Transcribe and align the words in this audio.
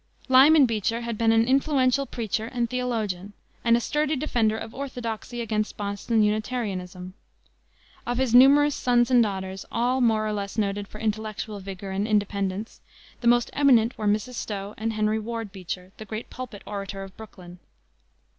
Lyman 0.29 0.65
Beecher 0.65 1.01
had 1.01 1.15
been 1.15 1.31
an 1.31 1.47
influential 1.47 2.07
preacher 2.07 2.47
and 2.47 2.67
theologian, 2.67 3.33
and 3.63 3.77
a 3.77 3.79
sturdy 3.79 4.15
defender 4.15 4.57
of 4.57 4.73
orthodoxy 4.73 5.41
against 5.41 5.77
Boston 5.77 6.23
Unitarianism. 6.23 7.13
Of 8.07 8.17
his 8.17 8.33
numerous 8.33 8.73
sons 8.73 9.11
and 9.11 9.21
daughters, 9.21 9.63
all 9.71 10.01
more 10.01 10.25
or 10.25 10.33
less 10.33 10.57
noted 10.57 10.87
for 10.87 10.97
intellectual 10.97 11.59
vigor 11.59 11.91
and 11.91 12.07
independence, 12.07 12.81
the 13.19 13.27
most 13.27 13.51
eminent 13.53 13.95
were 13.95 14.07
Mrs. 14.07 14.33
Stowe 14.33 14.73
and 14.75 14.93
Henry 14.93 15.19
Ward 15.19 15.51
Beecher, 15.51 15.91
the 15.97 16.05
great 16.05 16.31
pulpit 16.31 16.63
orator 16.65 17.03
of 17.03 17.15
Brooklyn. 17.15 17.59